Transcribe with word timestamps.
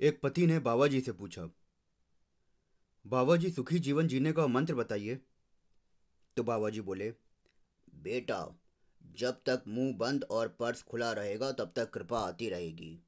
एक 0.00 0.20
पति 0.20 0.46
ने 0.46 0.58
बाबा 0.58 0.86
जी 0.86 1.00
से 1.00 1.12
पूछा 1.12 1.50
बाबा 3.06 3.36
जी 3.36 3.50
सुखी 3.50 3.78
जीवन 3.78 4.08
जीने 4.08 4.32
का 4.32 4.46
मंत्र 4.46 4.74
बताइए। 4.74 5.20
तो 6.36 6.42
बाबा 6.42 6.70
जी 6.70 6.80
बोले, 6.80 7.10
बेटा, 7.94 8.58
जब 9.12 9.32
तक 9.46 9.62
मुँह 9.68 9.96
बंद 9.96 10.24
और 10.24 10.48
पर्स 10.48 10.82
खुला 10.82 11.12
रहेगा, 11.12 11.52
तब 11.52 11.72
तक 11.76 11.90
कृपा 11.90 12.20
आती 12.20 12.48
रहेगी। 12.48 13.05